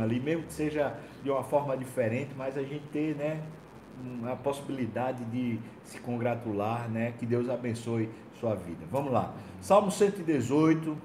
[0.00, 3.42] ali, mesmo que seja de uma forma diferente, mas a gente ter, né,
[4.30, 8.08] a possibilidade de se congratular, né, que Deus abençoe
[8.40, 8.84] sua vida.
[8.90, 9.34] Vamos lá.
[9.60, 10.96] Salmo 118,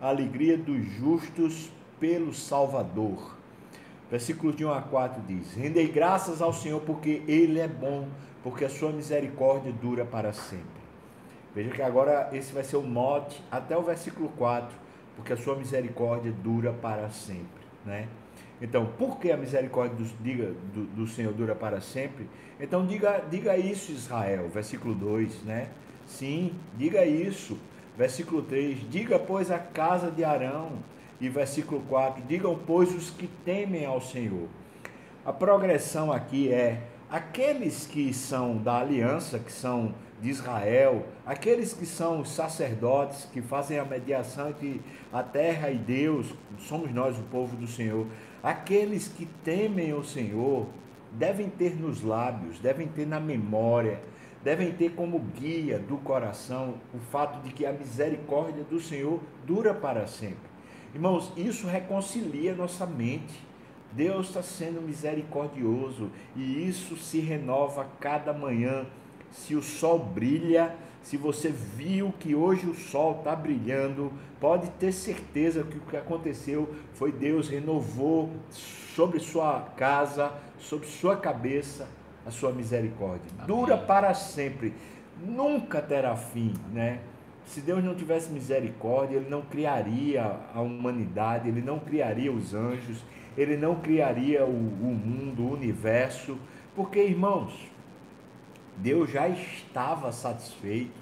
[0.00, 3.36] a alegria dos justos pelo Salvador.
[4.10, 8.06] Versículo de 1 a 4 diz: Rendei graças ao Senhor porque Ele é bom,
[8.42, 10.76] porque a sua misericórdia dura para sempre.
[11.54, 14.76] Veja que agora esse vai ser o mote até o versículo 4,
[15.16, 17.64] porque a sua misericórdia dura para sempre.
[17.84, 18.08] Né?
[18.60, 22.26] Então, por que a misericórdia do, diga, do, do, Senhor dura para sempre?
[22.58, 25.68] Então, diga, diga isso, Israel, versículo 2, né?
[26.06, 27.58] Sim, diga isso.
[27.96, 30.72] Versículo 3, diga, pois, a casa de Arão.
[31.20, 34.48] E versículo 4, digam, pois, os que temem ao Senhor.
[35.24, 41.84] A progressão aqui é aqueles que são da aliança, que são de Israel, aqueles que
[41.84, 44.80] são os sacerdotes que fazem a mediação entre
[45.12, 48.06] a terra e Deus, somos nós o povo do Senhor.
[48.46, 50.68] Aqueles que temem o Senhor
[51.10, 54.00] devem ter nos lábios, devem ter na memória,
[54.44, 59.74] devem ter como guia do coração o fato de que a misericórdia do Senhor dura
[59.74, 60.48] para sempre.
[60.94, 63.34] Irmãos, isso reconcilia nossa mente.
[63.90, 68.86] Deus está sendo misericordioso e isso se renova cada manhã.
[69.32, 70.72] Se o sol brilha,
[71.06, 75.96] se você viu que hoje o sol está brilhando, pode ter certeza que o que
[75.96, 81.88] aconteceu foi Deus renovou sobre sua casa, sobre sua cabeça,
[82.26, 83.30] a sua misericórdia.
[83.38, 83.46] Amém.
[83.46, 84.74] Dura para sempre,
[85.24, 86.98] nunca terá fim, né?
[87.44, 92.98] Se Deus não tivesse misericórdia, Ele não criaria a humanidade, Ele não criaria os anjos,
[93.38, 96.36] Ele não criaria o, o mundo, o universo,
[96.74, 97.54] porque, irmãos,
[98.76, 100.98] Deus já estava satisfeito,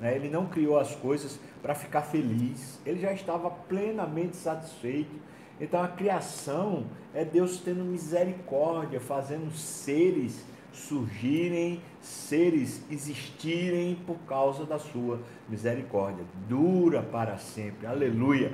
[0.00, 0.14] né?
[0.14, 5.14] Ele não criou as coisas para ficar feliz, Ele já estava plenamente satisfeito.
[5.60, 10.44] Então a criação é Deus tendo misericórdia, fazendo seres
[10.78, 16.24] surgirem, seres existirem por causa da sua misericórdia.
[16.48, 17.86] Dura para sempre.
[17.86, 18.52] Aleluia.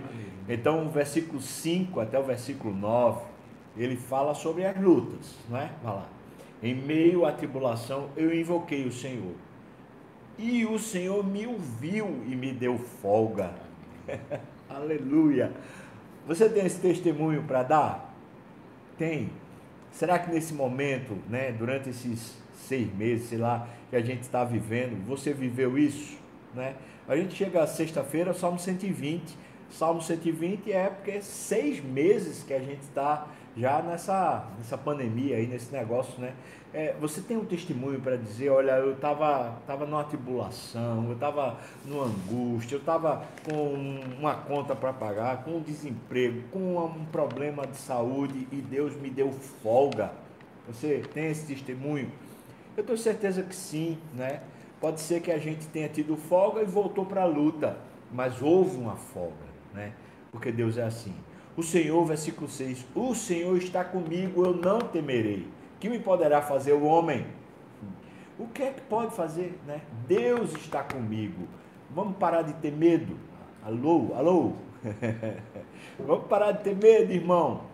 [0.49, 3.23] Então, o versículo 5 até o versículo 9,
[3.77, 5.71] ele fala sobre as lutas, não é?
[5.83, 6.09] Vai lá.
[6.65, 9.35] Em meio à tribulação, eu invoquei o Senhor.
[10.39, 13.53] E o Senhor me ouviu e me deu folga.
[14.67, 15.53] Aleluia.
[16.27, 18.15] Você tem esse testemunho para dar?
[18.97, 19.29] Tem.
[19.93, 24.43] Será que nesse momento, né, durante esses seis meses, sei lá, que a gente está
[24.43, 26.17] vivendo, você viveu isso?
[26.55, 26.77] Né?
[27.07, 29.37] A gente chega sexta-feira, Salmo 120.
[29.71, 33.27] Salmo 120 é porque é seis meses que a gente está
[33.57, 36.35] já nessa, nessa pandemia aí, nesse negócio, né?
[36.73, 41.57] É, você tem um testemunho para dizer, olha, eu estava tava numa tribulação, eu estava
[41.85, 47.65] numa angústia, eu estava com uma conta para pagar, com um desemprego, com um problema
[47.65, 49.31] de saúde e Deus me deu
[49.63, 50.11] folga.
[50.67, 52.11] Você tem esse testemunho?
[52.77, 54.41] Eu tenho certeza que sim, né?
[54.81, 57.79] Pode ser que a gente tenha tido folga e voltou para a luta,
[58.11, 59.93] mas houve uma folga, né?
[60.33, 61.15] Porque Deus é assim.
[61.57, 65.47] O Senhor, versículo 6, o Senhor está comigo, eu não temerei
[65.85, 67.27] que me poderá fazer o homem?
[68.39, 69.61] O que é que pode fazer?
[69.67, 69.83] Né?
[70.09, 71.47] Deus está comigo.
[71.91, 73.19] Vamos parar de ter medo.
[73.63, 74.53] Alô, alô.
[76.01, 77.65] vamos parar de ter medo, irmão.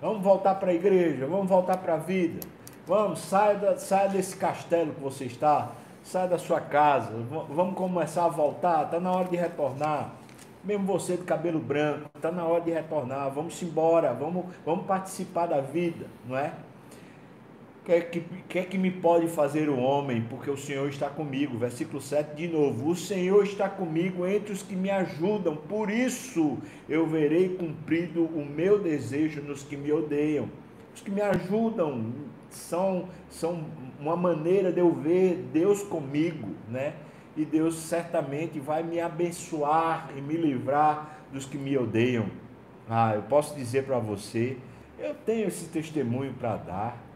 [0.00, 2.38] Vamos voltar para a igreja, vamos voltar para a vida.
[2.86, 5.72] Vamos, saia, da, saia desse castelo que você está,
[6.04, 7.10] saia da sua casa.
[7.50, 10.12] Vamos começar a voltar, está na hora de retornar.
[10.66, 13.30] Mesmo você de cabelo branco, está na hora de retornar.
[13.30, 16.52] Vamos embora, vamos, vamos participar da vida, não é?
[17.84, 21.56] Quer que, quer que me pode fazer o homem, porque o Senhor está comigo.
[21.56, 22.90] Versículo 7 de novo.
[22.90, 28.44] O Senhor está comigo entre os que me ajudam, por isso eu verei cumprido o
[28.44, 30.48] meu desejo nos que me odeiam.
[30.92, 32.12] Os que me ajudam
[32.50, 33.66] são, são
[34.00, 36.94] uma maneira de eu ver Deus comigo, né?
[37.36, 42.26] E Deus certamente vai me abençoar e me livrar dos que me odeiam.
[42.88, 44.56] Ah, eu posso dizer para você,
[44.98, 47.06] eu tenho esse testemunho para dar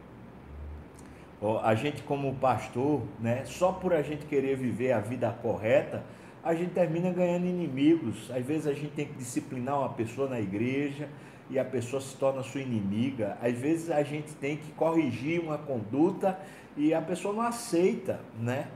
[1.62, 6.04] a gente como pastor, né, só por a gente querer viver a vida correta,
[6.44, 8.30] a gente termina ganhando inimigos.
[8.30, 11.08] Às vezes a gente tem que disciplinar uma pessoa na igreja
[11.48, 13.38] e a pessoa se torna sua inimiga.
[13.42, 16.38] Às vezes a gente tem que corrigir uma conduta
[16.76, 18.68] e a pessoa não aceita, né?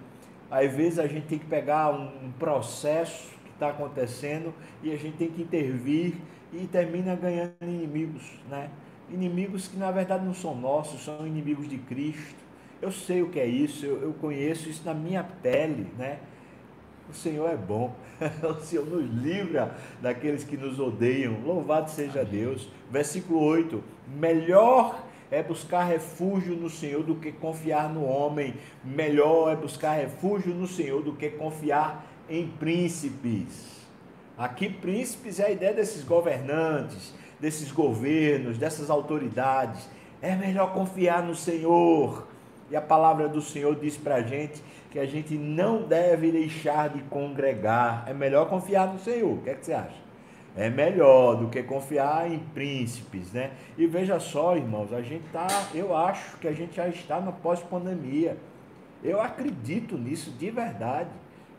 [0.55, 5.17] Às vezes a gente tem que pegar um processo que está acontecendo e a gente
[5.17, 6.15] tem que intervir
[6.53, 8.71] e termina ganhando inimigos, né?
[9.11, 12.45] Inimigos que na verdade não são nossos, são inimigos de Cristo
[12.85, 16.19] eu sei o que é isso, eu, eu conheço isso na minha pele, né?
[17.09, 17.95] O Senhor é bom.
[18.43, 21.41] O Senhor nos livra daqueles que nos odeiam.
[21.45, 22.23] Louvado seja.
[22.23, 22.69] Deus.
[22.91, 25.03] Versículo 8: Melhor
[25.35, 28.55] é buscar refúgio no Senhor do que confiar no homem.
[28.85, 33.85] Melhor é buscar refúgio no Senhor do que confiar em príncipes.
[34.39, 39.89] Aqui, príncipes é a ideia desses governantes, desses governos, dessas autoridades.
[40.23, 42.29] É melhor confiar no Senhor.
[42.71, 46.89] E a palavra do Senhor diz para a gente que a gente não deve deixar
[46.89, 48.05] de congregar.
[48.07, 49.33] É melhor confiar no Senhor.
[49.33, 50.05] O que é que você acha?
[50.57, 53.51] É melhor do que confiar em príncipes, né?
[53.77, 57.33] E veja só, irmãos, a gente tá, eu acho que a gente já está na
[57.33, 58.37] pós-pandemia.
[59.03, 61.11] Eu acredito nisso de verdade,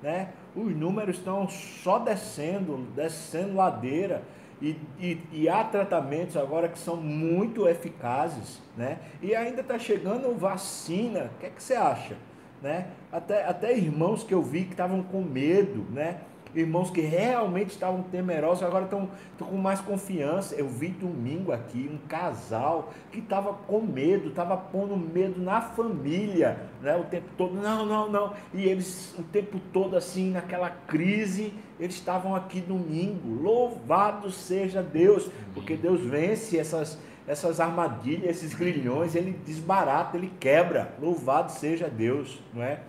[0.01, 0.29] né?
[0.55, 4.23] Os números estão só descendo, descendo ladeira.
[4.61, 8.99] E, e, e, há tratamentos agora que são muito eficazes, né?
[9.21, 11.29] E ainda está chegando vacina.
[11.35, 12.15] O que, é que você acha?
[12.61, 12.87] Né?
[13.11, 16.21] Até, até irmãos que eu vi que estavam com medo, né?
[16.55, 20.55] Irmãos que realmente estavam temerosos, agora estão, estão com mais confiança.
[20.55, 26.57] Eu vi domingo aqui um casal que estava com medo, estava pondo medo na família,
[26.81, 26.95] né?
[26.95, 28.33] O tempo todo, não, não, não.
[28.53, 33.41] E eles, o tempo todo assim, naquela crise, eles estavam aqui domingo.
[33.41, 36.97] Louvado seja Deus, porque Deus vence essas
[37.27, 40.93] essas armadilhas, esses grilhões, ele desbarata, ele quebra.
[41.01, 42.81] Louvado seja Deus, não é?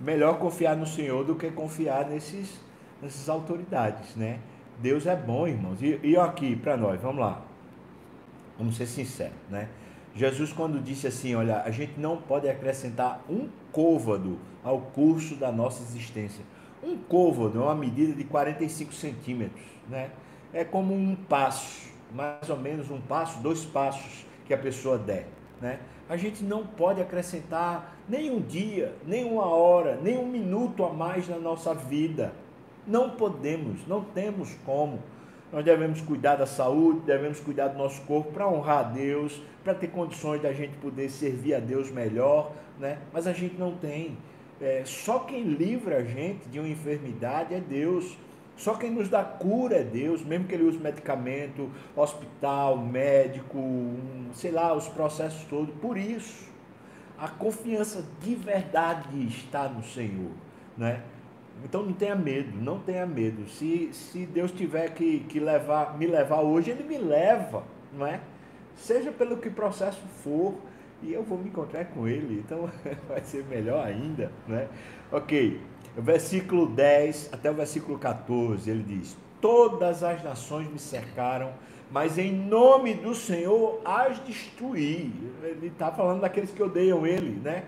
[0.00, 2.58] Melhor confiar no Senhor do que confiar nesses,
[3.02, 4.40] nessas autoridades, né?
[4.78, 5.82] Deus é bom, irmãos.
[5.82, 7.42] E, e aqui, para nós, vamos lá.
[8.58, 9.68] Vamos ser sinceros, né?
[10.14, 15.52] Jesus, quando disse assim: Olha, a gente não pode acrescentar um côvado ao curso da
[15.52, 16.44] nossa existência.
[16.82, 20.10] Um côvado é uma medida de 45 centímetros, né?
[20.52, 25.26] É como um passo, mais ou menos um passo, dois passos que a pessoa der,
[25.60, 25.78] né?
[26.10, 30.92] A gente não pode acrescentar nem um dia, nem uma hora, nem um minuto a
[30.92, 32.32] mais na nossa vida.
[32.84, 34.98] Não podemos, não temos como.
[35.52, 39.72] Nós devemos cuidar da saúde, devemos cuidar do nosso corpo para honrar a Deus, para
[39.72, 42.98] ter condições da gente poder servir a Deus melhor, né?
[43.12, 44.18] Mas a gente não tem.
[44.60, 48.18] É, só quem livra a gente de uma enfermidade é Deus.
[48.60, 53.58] Só quem nos dá cura é Deus, mesmo que ele use medicamento, hospital, médico,
[54.34, 55.74] sei lá, os processos todos.
[55.76, 56.46] Por isso,
[57.18, 60.32] a confiança de verdade está no Senhor,
[60.76, 61.00] né?
[61.64, 63.48] Então não tenha medo, não tenha medo.
[63.48, 68.20] Se, se Deus tiver que, que levar, me levar hoje, Ele me leva, não é?
[68.76, 70.54] Seja pelo que processo for,
[71.02, 72.70] e eu vou me encontrar com Ele, então
[73.08, 74.68] vai ser melhor ainda, né?
[75.10, 75.58] Ok,
[76.02, 81.52] versículo 10 até o versículo 14, ele diz: Todas as nações me cercaram,
[81.90, 85.12] mas em nome do Senhor as destruí.
[85.42, 87.64] Ele está falando daqueles que odeiam ele, né?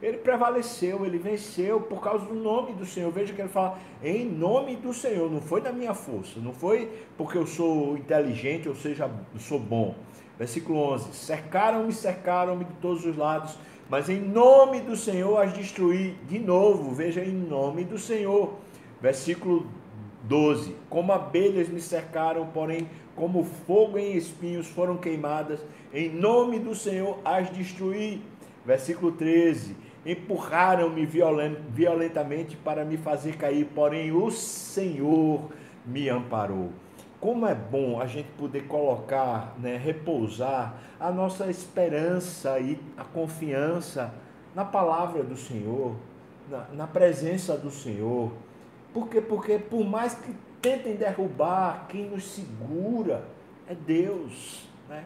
[0.00, 3.10] Ele prevaleceu, ele venceu por causa do nome do Senhor.
[3.10, 6.88] Veja que ele fala em nome do Senhor, não foi da minha força, não foi
[7.16, 9.96] porque eu sou inteligente ou seja, sou bom.
[10.38, 13.58] Versículo 11: Cercaram-me, cercaram-me de todos os lados,
[13.88, 16.94] mas em nome do Senhor as destruí de novo.
[16.94, 18.54] Veja, em nome do Senhor.
[19.00, 19.66] Versículo
[20.24, 25.60] 12: Como abelhas me cercaram, porém, como fogo em espinhos foram queimadas,
[25.92, 28.22] em nome do Senhor as destruí.
[28.64, 29.74] Versículo 13:
[30.04, 35.48] Empurraram-me violentamente para me fazer cair, porém o Senhor
[35.86, 36.70] me amparou.
[37.20, 44.14] Como é bom a gente poder colocar, né, repousar a nossa esperança e a confiança
[44.54, 45.96] na palavra do Senhor,
[46.48, 48.32] na, na presença do Senhor.
[48.92, 49.20] Por quê?
[49.20, 50.32] Porque por mais que
[50.62, 53.24] tentem derrubar, quem nos segura
[53.68, 54.68] é Deus.
[54.88, 55.04] Né?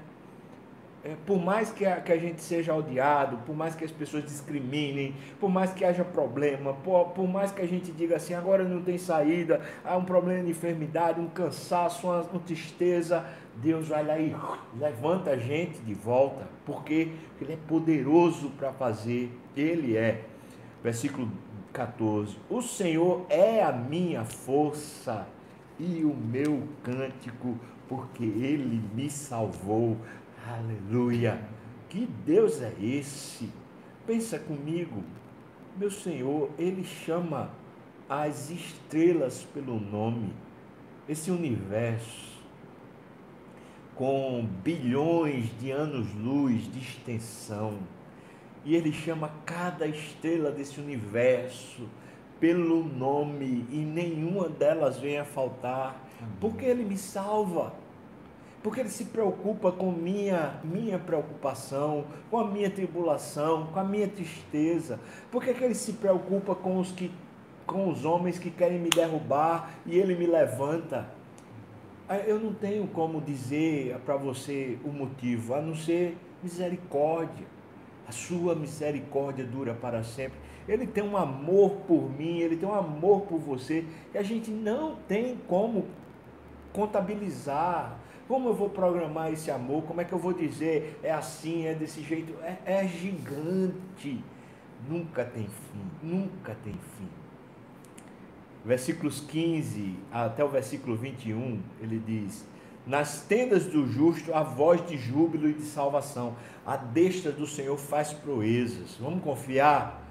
[1.04, 4.24] É, por mais que a, que a gente seja odiado, por mais que as pessoas
[4.24, 8.62] discriminem, por mais que haja problema, por, por mais que a gente diga assim, agora
[8.62, 14.04] não tem saída, há um problema de enfermidade, um cansaço, uma, uma tristeza, Deus vai
[14.04, 14.34] lá e
[14.78, 17.08] levanta a gente de volta, porque
[17.40, 20.22] Ele é poderoso para fazer, Ele é.
[20.82, 21.28] Versículo
[21.72, 25.26] 14: O Senhor é a minha força
[25.78, 29.96] e o meu cântico, porque Ele me salvou.
[30.44, 31.40] Aleluia!
[31.88, 33.48] Que Deus é esse?
[34.04, 35.04] Pensa comigo,
[35.76, 37.50] meu Senhor, Ele chama
[38.08, 40.32] as estrelas pelo nome,
[41.08, 42.42] esse universo,
[43.94, 47.78] com bilhões de anos-luz de extensão,
[48.64, 51.88] e Ele chama cada estrela desse universo
[52.40, 56.04] pelo nome, e nenhuma delas vem a faltar,
[56.40, 57.80] porque Ele me salva
[58.62, 64.08] porque ele se preocupa com minha minha preocupação, com a minha tribulação, com a minha
[64.08, 65.00] tristeza.
[65.30, 67.10] Por que, que ele se preocupa com os que
[67.66, 71.08] com os homens que querem me derrubar e ele me levanta.
[72.26, 77.46] Eu não tenho como dizer para você o motivo, a não ser misericórdia.
[78.06, 80.38] A sua misericórdia dura para sempre.
[80.68, 84.50] Ele tem um amor por mim, ele tem um amor por você, que a gente
[84.50, 85.86] não tem como
[86.72, 87.96] contabilizar.
[88.32, 89.82] Como eu vou programar esse amor?
[89.82, 92.32] Como é que eu vou dizer é assim, é desse jeito?
[92.42, 94.24] É, é gigante.
[94.88, 97.08] Nunca tem fim, nunca tem fim.
[98.64, 102.46] Versículos 15 até o versículo 21, ele diz:
[102.86, 106.34] Nas tendas do justo a voz de júbilo e de salvação,
[106.64, 108.96] a destra do Senhor faz proezas.
[108.98, 110.01] Vamos confiar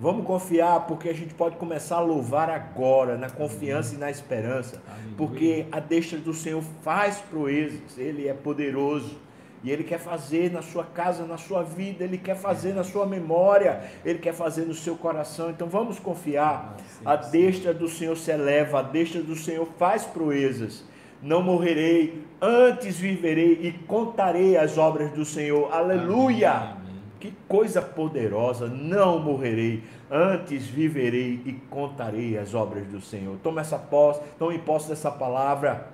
[0.00, 4.80] Vamos confiar, porque a gente pode começar a louvar agora, na confiança e na esperança,
[5.14, 9.18] porque a destra do Senhor faz proezas, Ele é poderoso.
[9.62, 13.04] E Ele quer fazer na sua casa, na sua vida, Ele quer fazer na sua
[13.04, 15.50] memória, Ele quer fazer no seu coração.
[15.50, 16.78] Então vamos confiar.
[17.04, 20.82] A destra do Senhor se eleva, a destra do Senhor faz proezas.
[21.22, 25.70] Não morrerei, antes viverei e contarei as obras do Senhor.
[25.70, 26.79] Aleluia!
[27.20, 28.66] Que coisa poderosa!
[28.66, 33.36] Não morrerei, antes viverei e contarei as obras do Senhor.
[33.42, 35.88] Toma essa posse, tome posse dessa palavra,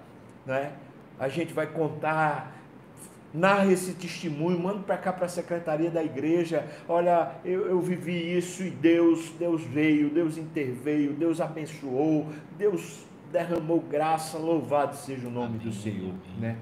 [0.46, 0.70] né?
[1.18, 2.56] A gente vai contar,
[3.34, 6.64] narra esse testemunho, manda para cá para a secretaria da igreja.
[6.88, 13.80] Olha, eu, eu vivi isso e Deus, Deus veio, Deus interveio, Deus abençoou, Deus derramou
[13.80, 14.38] graça.
[14.38, 16.38] Louvado seja o nome amém, do Senhor, amém.
[16.38, 16.56] né?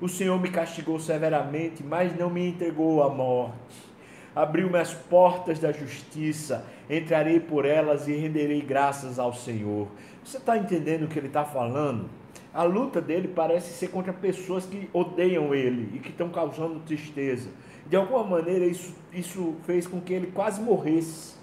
[0.00, 3.91] O Senhor me castigou severamente, mas não me entregou à morte
[4.34, 9.88] abriu-me as portas da justiça, entrarei por elas e renderei graças ao Senhor.
[10.24, 12.08] Você está entendendo o que ele está falando?
[12.54, 17.48] A luta dele parece ser contra pessoas que odeiam ele e que estão causando tristeza.
[17.86, 21.34] De alguma maneira, isso, isso fez com que ele quase morresse.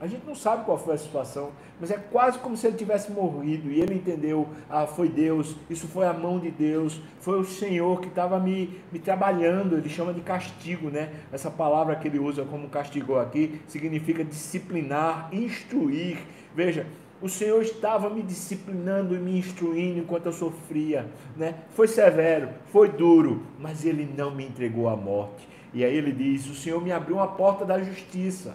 [0.00, 3.12] A gente não sabe qual foi a situação, mas é quase como se ele tivesse
[3.12, 7.44] morrido e ele entendeu: ah, foi Deus, isso foi a mão de Deus, foi o
[7.44, 9.76] Senhor que estava me, me trabalhando.
[9.76, 11.10] Ele chama de castigo, né?
[11.32, 16.18] Essa palavra que ele usa como castigou aqui significa disciplinar, instruir.
[16.54, 16.86] Veja,
[17.22, 21.54] o Senhor estava me disciplinando e me instruindo enquanto eu sofria, né?
[21.70, 25.48] Foi severo, foi duro, mas ele não me entregou à morte.
[25.72, 28.54] E aí ele diz: O Senhor me abriu uma porta da justiça.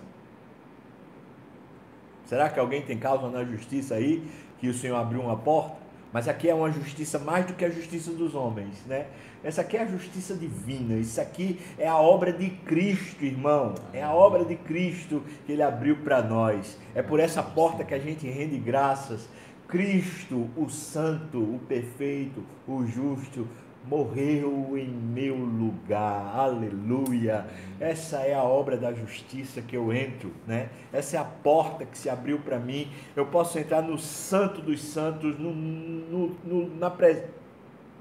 [2.30, 4.24] Será que alguém tem causa na justiça aí
[4.60, 5.78] que o Senhor abriu uma porta?
[6.14, 9.08] Mas aqui é uma justiça mais do que a justiça dos homens, né?
[9.44, 10.94] Essa aqui é a justiça divina.
[10.94, 13.74] Isso aqui é a obra de Cristo, irmão.
[13.92, 16.78] É a obra de Cristo que ele abriu para nós.
[16.94, 19.28] É por essa porta que a gente rende graças.
[19.68, 23.48] Cristo, o santo, o perfeito, o justo,
[23.88, 26.36] morreu em meu lugar.
[26.36, 27.46] Aleluia.
[27.80, 30.70] Essa é a obra da justiça que eu entro, né?
[30.92, 32.92] Essa é a porta que se abriu para mim.
[33.16, 37.40] Eu posso entrar no santo dos santos, no, no, no, na presença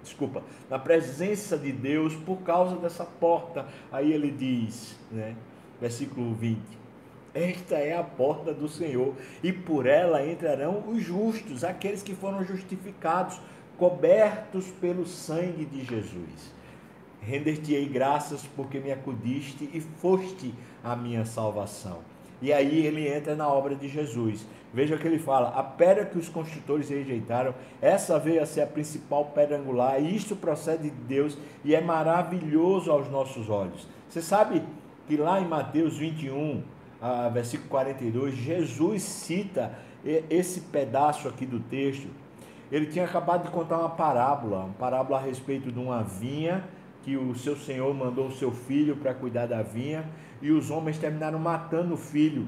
[0.02, 3.66] desculpa, na presença de Deus por causa dessa porta.
[3.92, 5.34] Aí ele diz, né,
[5.80, 6.60] versículo 20:
[7.34, 12.44] Esta é a porta do Senhor, e por ela entrarão os justos, aqueles que foram
[12.44, 13.40] justificados
[13.78, 16.52] cobertos pelo sangue de Jesus.
[17.20, 21.98] Render-te-ei graças porque me acudiste e foste a minha salvação.
[22.40, 24.46] E aí ele entra na obra de Jesus.
[24.72, 28.66] Veja que ele fala: a pedra que os construtores rejeitaram, essa veio a ser a
[28.66, 33.88] principal pedra angular, e isto procede de Deus e é maravilhoso aos nossos olhos.
[34.08, 34.62] Você sabe
[35.06, 36.62] que lá em Mateus 21,
[37.32, 42.08] versículo 42, Jesus cita esse pedaço aqui do texto
[42.70, 46.64] ele tinha acabado de contar uma parábola, uma parábola a respeito de uma vinha,
[47.02, 50.04] que o seu senhor mandou o seu filho para cuidar da vinha,
[50.42, 52.46] e os homens terminaram matando o filho.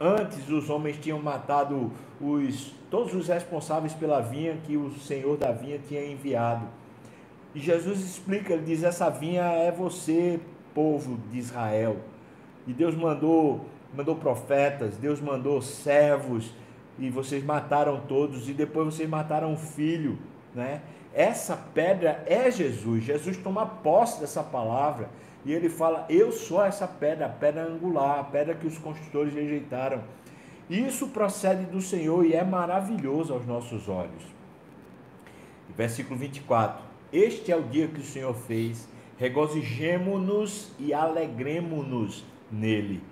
[0.00, 5.52] Antes os homens tinham matado os, todos os responsáveis pela vinha que o senhor da
[5.52, 6.66] vinha tinha enviado.
[7.54, 10.40] E Jesus explica, ele diz: essa vinha é você,
[10.74, 11.96] povo de Israel.
[12.66, 16.52] E Deus mandou, mandou profetas, Deus mandou servos,
[16.98, 20.18] e vocês mataram todos, e depois vocês mataram o filho,
[20.54, 20.80] né?
[21.12, 23.04] Essa pedra é Jesus.
[23.04, 25.08] Jesus toma posse dessa palavra
[25.44, 29.32] e ele fala: Eu sou essa pedra, a pedra angular, a pedra que os construtores
[29.32, 30.02] rejeitaram.
[30.68, 34.22] Isso procede do Senhor e é maravilhoso aos nossos olhos.
[35.76, 36.82] Versículo 24:
[37.12, 43.02] Este é o dia que o Senhor fez, regozijemo-nos e alegremo-nos nele.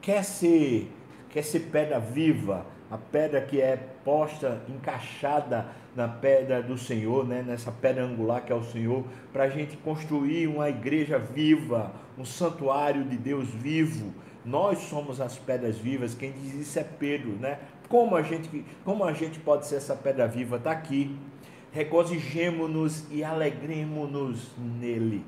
[0.00, 0.90] Quer ser,
[1.28, 7.42] quer ser pedra viva, a pedra que é posta, encaixada na pedra do Senhor, né?
[7.42, 12.24] nessa pedra angular que é o Senhor, para a gente construir uma igreja viva, um
[12.26, 14.12] santuário de Deus vivo,
[14.44, 16.14] Nós somos as pedras vivas.
[16.14, 17.60] Quem diz isso é Pedro, né?
[17.88, 20.56] Como a gente, como a gente pode ser essa pedra viva?
[20.56, 21.16] Está aqui.
[21.70, 25.24] Regozijemo-nos e alegremos-nos nele.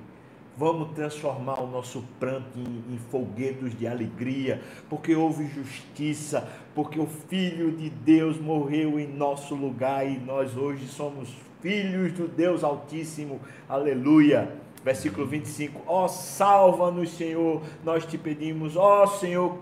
[0.56, 7.06] Vamos transformar o nosso pranto em, em folguedos de alegria, porque houve justiça, porque o
[7.06, 11.28] Filho de Deus morreu em nosso lugar e nós hoje somos
[11.60, 13.40] filhos do Deus Altíssimo.
[13.68, 14.52] Aleluia.
[14.84, 19.58] Versículo 25: Ó, oh, salva-nos, Senhor, nós te pedimos, ó oh, Senhor,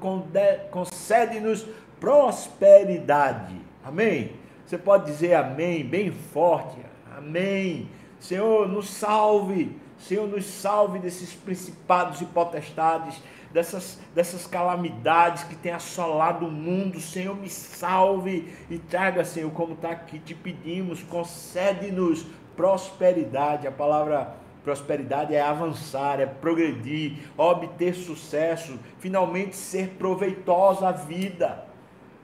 [0.70, 1.64] concede-nos
[1.98, 3.54] prosperidade.
[3.82, 4.32] Amém.
[4.66, 6.76] Você pode dizer amém, bem forte.
[7.16, 7.88] Amém.
[8.18, 9.74] Senhor, nos salve
[10.06, 17.00] Senhor, nos salve desses principados e potestades, dessas, dessas calamidades que têm assolado o mundo.
[17.00, 23.66] Senhor, me salve e traga, Senhor, como está aqui, te pedimos, concede-nos prosperidade.
[23.66, 31.66] A palavra prosperidade é avançar, é progredir, obter sucesso, finalmente ser proveitosa a vida.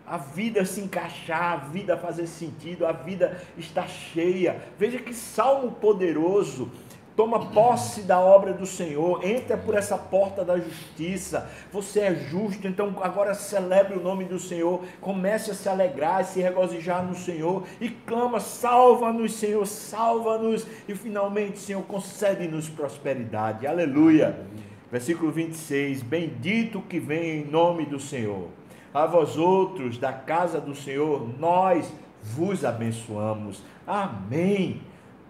[0.06, 4.56] A vida se encaixar, a vida fazer sentido, a vida está cheia.
[4.78, 6.72] Veja que salmo poderoso
[7.18, 11.50] toma posse da obra do Senhor, entra por essa porta da justiça.
[11.72, 16.24] Você é justo, então agora celebre o nome do Senhor, comece a se alegrar, a
[16.24, 23.66] se regozijar no Senhor e clama: salva-nos, Senhor, salva-nos e finalmente, Senhor, concede-nos prosperidade.
[23.66, 24.46] Aleluia.
[24.88, 28.46] Versículo 26: Bendito que vem em nome do Senhor.
[28.94, 33.60] A vós outros da casa do Senhor, nós vos abençoamos.
[33.84, 34.80] Amém.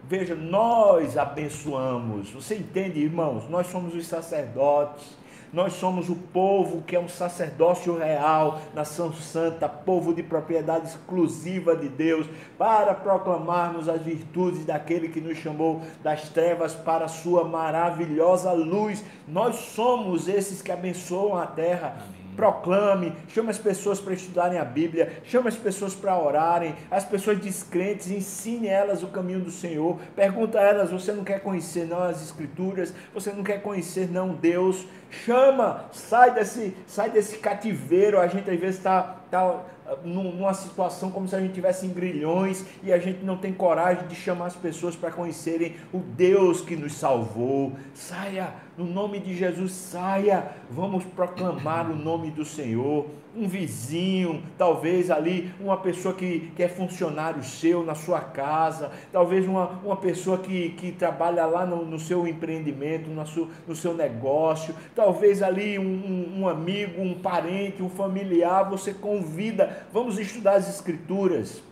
[0.05, 2.31] Veja, nós abençoamos.
[2.31, 3.49] Você entende, irmãos?
[3.49, 5.17] Nós somos os sacerdotes.
[5.53, 11.75] Nós somos o povo que é um sacerdócio real, nação santa, povo de propriedade exclusiva
[11.75, 12.27] de Deus,
[12.59, 19.03] para proclamarmos as virtudes daquele que nos chamou das trevas para a sua maravilhosa luz.
[19.27, 21.97] Nós somos esses que abençoam a terra.
[22.07, 27.05] Amém proclame, chame as pessoas para estudarem a Bíblia, chame as pessoas para orarem, as
[27.05, 31.85] pessoas descrentes, ensine elas o caminho do Senhor, pergunta a elas, você não quer conhecer
[31.85, 38.21] não as escrituras, você não quer conhecer não Deus, chama, sai desse, sai desse cativeiro,
[38.21, 39.65] a gente às vezes está tá
[40.05, 44.07] numa situação como se a gente tivesse em grilhões e a gente não tem coragem
[44.07, 47.73] de chamar as pessoas para conhecerem o Deus que nos salvou.
[47.95, 50.53] Saia, no nome de Jesus, saia.
[50.71, 53.07] Vamos proclamar o nome do Senhor.
[53.37, 59.47] Um vizinho, talvez ali uma pessoa que, que é funcionário seu na sua casa, talvez
[59.47, 63.95] uma, uma pessoa que, que trabalha lá no, no seu empreendimento, no seu, no seu
[63.95, 70.55] negócio, talvez ali um, um, um amigo, um parente, um familiar, você convida vamos estudar
[70.55, 71.68] as escrituras.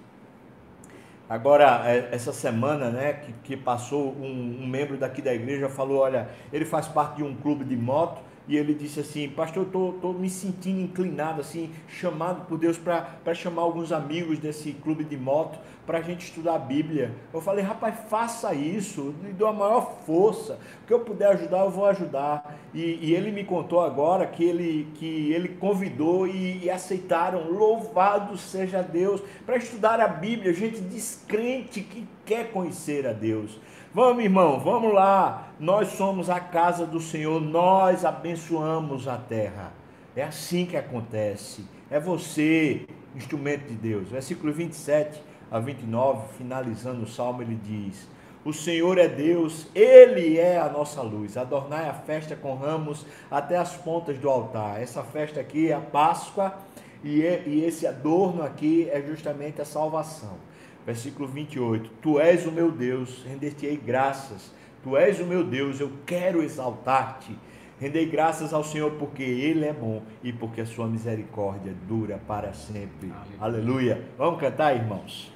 [1.29, 5.99] Agora, é, essa semana, né, que, que passou, um, um membro daqui da igreja falou,
[5.99, 9.71] olha, ele faz parte de um clube de moto, e ele disse assim, pastor, eu
[9.71, 15.05] tô, tô me sentindo inclinado, assim, chamado por Deus para chamar alguns amigos desse clube
[15.05, 17.13] de moto para a gente estudar a Bíblia.
[17.33, 21.65] Eu falei, rapaz, faça isso, me dou a maior força, o que eu puder ajudar,
[21.65, 22.57] eu vou ajudar.
[22.75, 28.37] E, e ele me contou agora que ele, que ele convidou e, e aceitaram, louvado
[28.37, 33.59] seja Deus, para estudar a Bíblia, gente descrente que quer conhecer a Deus.
[33.97, 35.55] Vamos, irmão, vamos lá.
[35.59, 39.73] Nós somos a casa do Senhor, nós abençoamos a terra.
[40.15, 41.65] É assim que acontece.
[41.91, 44.11] É você, instrumento de Deus.
[44.11, 45.19] Versículo 27
[45.51, 48.07] a 29, finalizando o salmo, ele diz:
[48.45, 51.39] O Senhor é Deus, Ele é a nossa luz.
[51.39, 54.79] Adornai a festa com ramos até as pontas do altar.
[54.79, 56.55] Essa festa aqui é a Páscoa
[57.03, 60.37] e, é, e esse adorno aqui é justamente a salvação.
[60.87, 64.55] Versículo 28: Tu és o meu Deus, render-te-ei graças.
[64.83, 67.37] Tu és o meu Deus, eu quero exaltar-te.
[67.79, 72.55] Rendei graças ao Senhor porque Ele é bom e porque a sua misericórdia dura para
[72.55, 73.12] sempre.
[73.12, 73.37] Aleluia.
[73.40, 74.05] Aleluia.
[74.16, 75.36] Vamos cantar, irmãos?